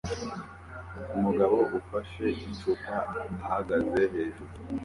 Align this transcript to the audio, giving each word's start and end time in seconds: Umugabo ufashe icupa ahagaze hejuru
Umugabo 1.17 1.57
ufashe 1.79 2.25
icupa 2.49 2.95
ahagaze 3.45 4.01
hejuru 4.13 4.51